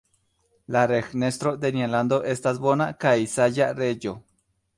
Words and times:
La 0.75 0.79
regnestro 0.91 1.51
de 1.65 1.71
nia 1.75 1.89
lando 1.91 2.19
estas 2.33 2.63
bona 2.65 2.89
kaj 3.07 3.13
saĝa 3.37 3.71
reĝo. 3.83 4.17